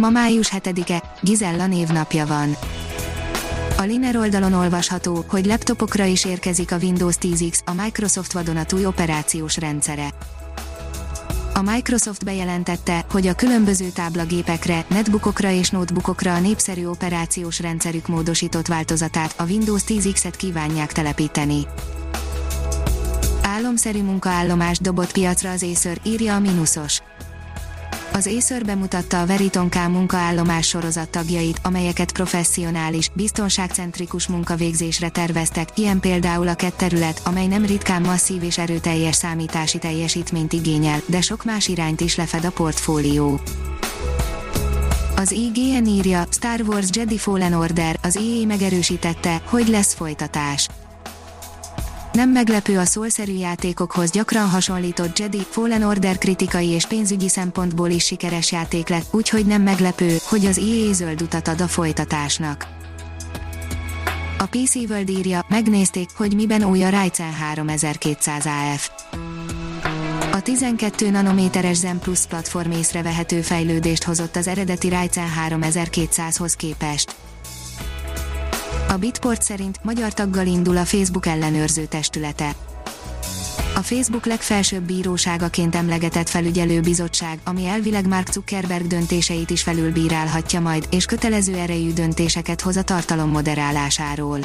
Ma 0.00 0.10
május 0.10 0.50
7-e, 0.56 1.02
Gizella 1.20 1.66
névnapja 1.66 2.26
van. 2.26 2.56
A 3.78 3.82
Liner 3.82 4.16
oldalon 4.16 4.52
olvasható, 4.52 5.24
hogy 5.28 5.46
laptopokra 5.46 6.04
is 6.04 6.24
érkezik 6.24 6.72
a 6.72 6.76
Windows 6.76 7.14
10X, 7.20 7.58
a 7.64 7.72
Microsoft 7.82 8.32
vadonatúj 8.32 8.86
operációs 8.86 9.56
rendszere. 9.56 10.08
A 11.54 11.62
Microsoft 11.62 12.24
bejelentette, 12.24 13.04
hogy 13.10 13.26
a 13.26 13.34
különböző 13.34 13.88
táblagépekre, 13.88 14.84
netbookokra 14.88 15.50
és 15.50 15.70
notebookokra 15.70 16.34
a 16.34 16.40
népszerű 16.40 16.86
operációs 16.86 17.60
rendszerük 17.60 18.08
módosított 18.08 18.66
változatát, 18.66 19.34
a 19.36 19.44
Windows 19.44 19.82
10X-et 19.86 20.36
kívánják 20.36 20.92
telepíteni. 20.92 21.66
Álomszerű 23.42 24.02
munkaállomást 24.02 24.82
dobott 24.82 25.12
piacra 25.12 25.50
az 25.50 25.62
Acer, 25.62 25.98
írja 26.04 26.34
a 26.34 26.40
Minusos. 26.40 27.02
Az 28.12 28.26
Acer 28.26 28.64
bemutatta 28.64 29.20
a 29.20 29.26
Veriton 29.26 29.68
munkaállomás 29.90 30.68
sorozat 30.68 31.08
tagjait, 31.08 31.60
amelyeket 31.62 32.12
professzionális, 32.12 33.10
biztonságcentrikus 33.12 34.26
munkavégzésre 34.26 35.08
terveztek, 35.08 35.68
ilyen 35.74 36.00
például 36.00 36.48
a 36.48 36.54
terület, 36.54 37.20
amely 37.24 37.46
nem 37.46 37.64
ritkán 37.66 38.02
masszív 38.02 38.42
és 38.42 38.58
erőteljes 38.58 39.14
számítási 39.14 39.78
teljesítményt 39.78 40.52
igényel, 40.52 41.00
de 41.06 41.20
sok 41.20 41.44
más 41.44 41.68
irányt 41.68 42.00
is 42.00 42.16
lefed 42.16 42.44
a 42.44 42.50
portfólió. 42.50 43.40
Az 45.16 45.30
IGN 45.30 45.86
írja, 45.86 46.24
Star 46.30 46.60
Wars 46.60 46.86
Jedi 46.92 47.18
Fallen 47.18 47.52
Order, 47.52 47.98
az 48.02 48.16
EA 48.16 48.46
megerősítette, 48.46 49.42
hogy 49.44 49.68
lesz 49.68 49.94
folytatás. 49.94 50.68
Nem 52.20 52.30
meglepő 52.30 52.78
a 52.78 52.84
szólszerű 52.84 53.32
játékokhoz 53.32 54.10
gyakran 54.10 54.48
hasonlított 54.48 55.18
Jedi 55.18 55.46
Fallen 55.50 55.82
Order 55.82 56.18
kritikai 56.18 56.66
és 56.66 56.86
pénzügyi 56.86 57.28
szempontból 57.28 57.88
is 57.90 58.04
sikeres 58.04 58.52
játék 58.52 58.88
lett, 58.88 59.06
úgyhogy 59.10 59.46
nem 59.46 59.62
meglepő, 59.62 60.16
hogy 60.28 60.46
az 60.46 60.58
EA 60.58 60.92
zöld 60.92 61.22
utat 61.22 61.48
ad 61.48 61.60
a 61.60 61.66
folytatásnak. 61.66 62.66
A 64.38 64.46
PC 64.46 64.74
World 64.74 65.08
írja, 65.08 65.44
megnézték, 65.48 66.08
hogy 66.16 66.34
miben 66.34 66.64
új 66.64 66.82
a 66.84 66.88
Ryzen 66.88 67.32
3200 67.32 68.46
AF. 68.46 68.90
A 70.32 70.40
12 70.42 71.10
nanométeres 71.10 71.76
Zen 71.76 71.98
Plus 71.98 72.26
platform 72.26 72.70
észrevehető 72.70 73.40
fejlődést 73.40 74.04
hozott 74.04 74.36
az 74.36 74.46
eredeti 74.46 74.88
Ryzen 74.88 75.28
3200-hoz 75.48 76.54
képest. 76.54 77.14
A 78.90 78.96
Bitport 78.96 79.42
szerint 79.42 79.84
magyar 79.84 80.14
taggal 80.14 80.46
indul 80.46 80.76
a 80.76 80.84
Facebook 80.84 81.26
ellenőrző 81.26 81.84
testülete. 81.84 82.54
A 83.74 83.80
Facebook 83.80 84.26
legfelsőbb 84.26 84.82
bíróságaként 84.82 85.74
emlegetett 85.74 86.28
felügyelőbizottság, 86.28 87.38
ami 87.44 87.66
elvileg 87.66 88.08
Mark 88.08 88.32
Zuckerberg 88.32 88.86
döntéseit 88.86 89.50
is 89.50 89.62
felülbírálhatja 89.62 90.60
majd, 90.60 90.86
és 90.90 91.04
kötelező 91.04 91.54
erejű 91.54 91.92
döntéseket 91.92 92.60
hoz 92.60 92.76
a 92.76 92.82
tartalom 92.82 93.30
moderálásáról. 93.30 94.38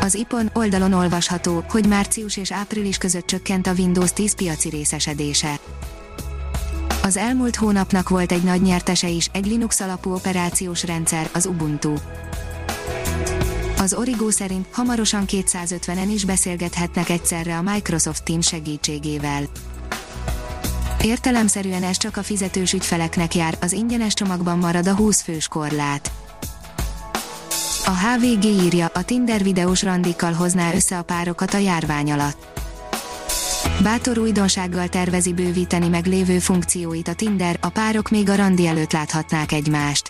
Az 0.00 0.14
IPON 0.14 0.50
oldalon 0.54 0.92
olvasható, 0.92 1.64
hogy 1.68 1.86
március 1.86 2.36
és 2.36 2.52
április 2.52 2.98
között 2.98 3.26
csökkent 3.26 3.66
a 3.66 3.72
Windows 3.72 4.12
10 4.12 4.34
piaci 4.34 4.68
részesedése. 4.68 5.58
Az 7.02 7.16
elmúlt 7.16 7.56
hónapnak 7.56 8.08
volt 8.08 8.32
egy 8.32 8.42
nagy 8.42 8.62
nyertese 8.62 9.08
is, 9.08 9.28
egy 9.32 9.46
Linux 9.46 9.80
alapú 9.80 10.14
operációs 10.14 10.84
rendszer, 10.84 11.28
az 11.32 11.46
Ubuntu. 11.46 11.94
Az 13.78 13.94
Origo 13.94 14.30
szerint 14.30 14.66
hamarosan 14.72 15.24
250-en 15.26 16.08
is 16.12 16.24
beszélgethetnek 16.24 17.08
egyszerre 17.08 17.56
a 17.56 17.62
Microsoft 17.62 18.24
Teams 18.24 18.46
segítségével. 18.46 19.42
Értelemszerűen 21.02 21.82
ez 21.82 21.96
csak 21.96 22.16
a 22.16 22.22
fizetős 22.22 22.72
ügyfeleknek 22.72 23.34
jár, 23.34 23.58
az 23.60 23.72
ingyenes 23.72 24.14
csomagban 24.14 24.58
marad 24.58 24.86
a 24.86 24.94
20 24.94 25.22
fős 25.22 25.48
korlát. 25.48 26.10
A 27.84 27.90
HVG 27.90 28.44
írja, 28.44 28.90
a 28.94 29.02
Tinder 29.02 29.42
videós 29.42 29.82
randikkal 29.82 30.32
hozná 30.32 30.72
össze 30.74 30.98
a 30.98 31.02
párokat 31.02 31.54
a 31.54 31.58
járvány 31.58 32.12
alatt. 32.12 32.60
Bátor 33.82 34.18
újdonsággal 34.18 34.88
tervezi 34.88 35.32
bővíteni 35.32 35.88
meg 35.88 36.06
lévő 36.06 36.38
funkcióit 36.38 37.08
a 37.08 37.14
Tinder, 37.14 37.58
a 37.60 37.68
párok 37.68 38.10
még 38.10 38.28
a 38.28 38.34
randi 38.34 38.66
előtt 38.66 38.92
láthatnák 38.92 39.52
egymást. 39.52 40.09